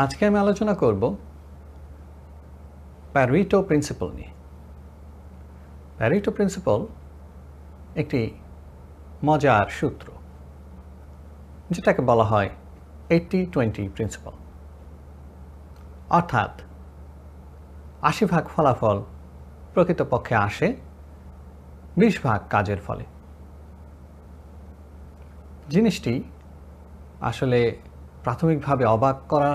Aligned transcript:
আজকে 0.00 0.22
আমি 0.26 0.38
আলোচনা 0.38 0.74
করব 0.74 1.02
প্যারিটো 3.12 3.58
প্রিন্সিপাল 3.62 4.08
নিয়ে। 4.10 4.32
প্যারিটো 5.98 6.30
প্রিন্সিপাল 6.36 6.80
একটি 7.96 8.20
মজার 9.24 9.66
সূত্র, 9.78 10.06
যেটাকে 11.70 12.02
বলা 12.10 12.24
হয় 12.24 12.50
এইটটি 13.14 13.38
টোয়েন্টি 13.52 13.84
প্রিন্সিপাল 13.88 14.34
অর্থাৎ 16.10 16.52
আশি 18.02 18.24
ভাগ 18.24 18.44
ফলাফল 18.54 18.98
প্রকৃতপক্ষে 19.74 20.34
আসে 20.48 20.68
বিশ 21.96 22.14
ভাগ 22.26 22.40
কাজের 22.50 22.80
ফলে। 22.86 23.04
জিনিসটি 25.68 26.14
আসলে 27.20 27.60
প্রাথমিকভাবে 28.22 28.84
অবাক 28.84 29.16
করা 29.28 29.52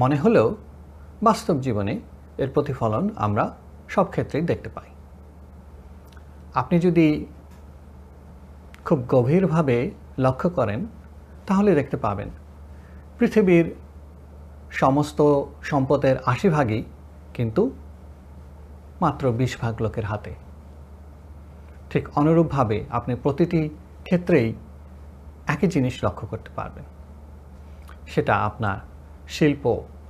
মনে 0.00 0.16
হলেও 0.16 0.48
বাস্তব 1.22 1.56
জীবনে 1.60 1.94
এর 2.38 2.50
প্রতিফলন 2.54 3.04
আমরা 3.16 3.44
সব 3.88 4.06
ক্ষেত্রেই 4.10 4.42
দেখতে 4.42 4.68
পাই। 4.68 4.90
আপনি 6.54 6.76
যদি 6.86 7.08
খুব 8.84 8.98
গভীরভাবে 9.08 9.76
লক্ষ্য 10.18 10.48
করেন, 10.50 10.80
তাহলে 11.46 11.70
দেখতে 11.74 11.96
পাবেন 11.96 12.28
পৃথিবীর 13.18 13.66
সমস্ত 14.70 15.18
সম্পদের 15.62 16.16
আশি 16.26 16.48
ভাগই 16.48 16.82
কিন্তু 17.34 17.62
মাত্র 19.00 19.24
বিশ 19.32 19.52
ভাগ 19.60 19.74
লোকের 19.82 20.04
হাতে। 20.04 20.32
ঠিক 21.90 22.04
অনুরূপভাবে 22.18 22.76
আপনি 22.90 23.12
প্রতিটি 23.14 23.62
ক্ষেত্রেই 24.04 24.48
একই 25.46 25.66
জিনিস 25.66 25.94
লক্ষ্য 26.04 26.24
করতে 26.26 26.50
পারবেন। 26.56 26.84
সেটা 28.06 28.34
আপনার 28.48 28.78
শিল্প, 29.30 29.64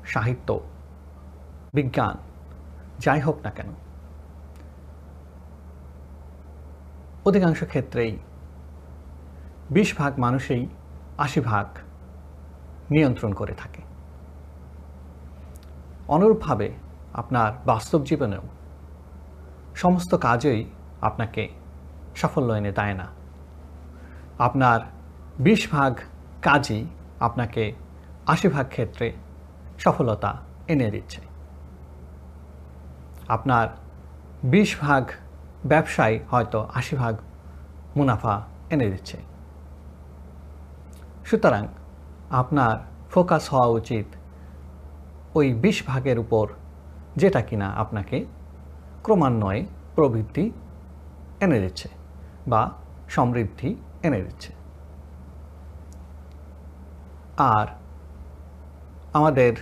সাহিত্য, 0.05 0.49
বিজ্ঞান, 1.75 2.17
যাই 2.99 3.21
হোক 3.21 3.37
না 3.45 3.51
কেন। 3.51 3.69
অধিকাংশ 7.27 7.61
ক্ষেত্রেই 7.65 8.13
বিশ 9.71 9.89
ভাগ 9.99 10.13
মানুষই 10.19 10.63
আশি 11.19 11.41
ভাগ 11.41 11.67
নিয়ন্ত্রণ 12.91 13.33
করে 13.33 13.55
থাকে। 13.55 13.83
অনুরূপভাবে 16.09 16.69
আপনার 17.15 17.53
বাস্তব 17.67 18.01
জীবনেও 18.05 18.43
সমস্ত 19.75 20.15
কাজই 20.15 20.65
আপনাকে 21.01 21.43
সাফল্য 22.17 22.53
এনে 22.53 22.73
দেয় 22.73 22.95
না। 22.95 23.07
আপনার 24.39 24.81
বিশ 25.39 25.63
ভাগ 25.73 25.93
কাজই 26.43 26.83
আপনাকে 27.21 27.65
আশি 28.27 28.49
ভাগ 28.49 28.69
ক্ষেত্রে 28.69 29.13
সফলতা 29.79 30.37
এনে 30.69 30.91
দিচ্ছে। 30.91 31.21
আপনার 33.29 33.69
বিশ 34.45 34.77
ভাগ 34.81 35.11
ব্যবসায় 35.67 36.21
হয়তো 36.31 36.69
আশি 36.75 36.97
ভাগ 36.97 37.17
মুনাফা 37.97 38.43
এনে 38.71 38.91
দিচ্ছে। 38.91 39.17
সুতরাং 41.25 41.67
আপনার 42.31 42.77
ফোকাস 43.11 43.55
হওয়া 43.55 43.67
উচিত 43.67 44.07
ওই 45.35 45.55
বিশ 45.55 45.83
ভাগের 45.87 46.19
উপর 46.19 46.49
যেটা 47.17 47.41
কিনা 47.41 47.69
আপনাকে 47.69 48.25
ক্রমান্বয়ে 49.03 49.67
প্রবৃদ্ধি 49.95 50.51
এনে 51.41 51.61
দিচ্ছে 51.61 51.89
বা 52.49 52.71
সমৃদ্ধি 53.09 53.77
এনে 54.03 54.21
দিচ্ছে। 54.23 54.53
আর 57.39 57.67
আমাদের 59.13 59.53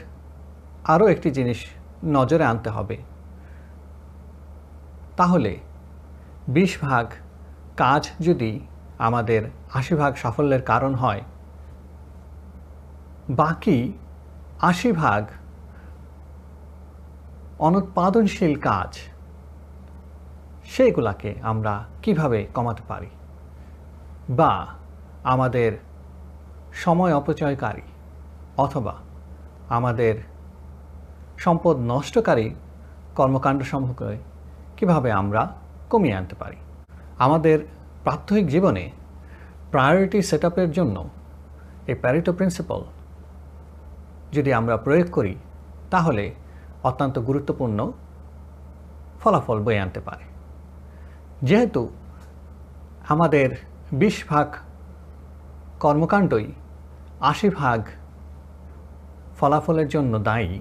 আরও 0.84 1.06
একটি 1.06 1.31
জিনিস 1.31 1.66
নজরে 2.04 2.44
আনতে 2.44 2.70
হবে। 2.70 2.97
তাহলে 5.16 5.56
বিশ 6.48 6.78
ভাগ 6.81 7.10
কাজ 7.76 8.10
যদি 8.20 8.60
আমাদের 8.98 9.50
আশি 9.75 9.94
ভাগ 9.94 10.14
সাফল্যের 10.14 10.62
কারণ 10.62 10.94
হয়, 10.94 11.22
বাকি 13.31 13.92
আশি 14.60 14.92
ভাগ 14.92 15.26
অনুৎপাদনশীল 17.59 18.60
কাজ 18.60 18.98
সেগুলাকে 20.65 21.34
আমরা 21.42 21.84
কীভাবে 22.03 22.47
কমাতে 22.54 22.82
পারি? 22.88 23.10
বা 24.30 24.66
আমাদের 25.25 25.72
সময় 26.72 27.15
অপচয়কারী 27.15 27.82
অথবা 28.56 28.94
আমাদের 29.69 30.15
সম্পদ 31.39 31.77
নষ্টকারী 31.77 32.55
কর্মকাণ্ডসমূহকে 33.15 34.17
কীভাবে 34.77 35.12
আমরা 35.12 35.53
কমিয়ে 35.91 36.15
আনতে 36.15 36.34
পারি? 36.34 36.56
আমাদের 37.19 37.59
প্রাত্যহিক 38.05 38.47
জীবনে 38.47 38.91
প্রায়োরিটি 39.71 40.23
সেট 40.23 40.45
জন্য 40.73 41.09
এই 41.87 41.95
প্যারিটো 41.95 42.33
প্রিন্সিপাল 42.33 42.83
যদি 44.33 44.53
আমরা 44.53 44.77
প্রয়োগ 44.77 45.07
করি, 45.12 45.34
তাহলে 45.91 46.34
অত্যন্ত 46.83 47.19
গুরুত্বপূর্ণ 47.19 47.93
ফলাফল 49.21 49.62
বয়ে 49.62 49.81
আনতে 49.81 50.01
পারে। 50.01 50.25
যেহেতু 51.43 51.89
আমাদের 53.09 53.57
বিশ 53.93 54.25
ভাগ 54.28 54.55
কর্মকাণ্ডই 55.81 56.47
আশি 57.21 57.51
ভাগ 57.51 57.84
ফলাফলের 59.38 59.88
জন্য 59.88 60.12
দায়ী, 60.19 60.53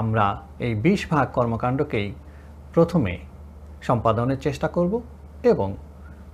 আমরা 0.00 0.26
এই 0.66 0.74
বিশ 0.74 1.00
ভাগ 1.12 1.26
কর্মকাণ্ডকেই 1.32 2.08
প্রথমে 2.74 3.14
সম্পাদনের 3.82 4.38
চেষ্টা 4.38 4.68
করব 4.68 4.92
এবং 5.42 5.68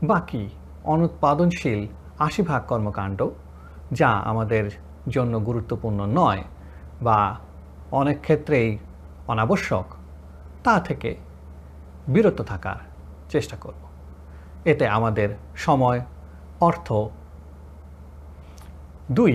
বাকি 0.03 0.43
অনুৎপাদনশীল 0.85 1.81
আশি 2.19 2.43
ভাগ 2.43 2.63
কর্মকাণ্ড, 2.67 3.21
যা 3.93 4.11
আমাদের 4.31 4.65
জন্য 5.09 5.35
গুরুত্বপূর্ণ 5.39 6.01
নয় 6.19 6.43
বা 7.03 7.19
অনেক 7.93 8.21
ক্ষেত্রেই 8.21 8.79
অনাবশ্যক, 9.29 9.87
তা 10.65 10.75
থেকে 10.81 11.11
বিরত 12.09 12.39
থাকার 12.43 12.81
চেষ্টা 13.31 13.57
করব। 13.57 13.83
এতে 14.65 14.85
আমাদের 14.89 15.29
সময়, 15.57 16.01
অর্থ, 16.61 16.89
দুই 19.13 19.35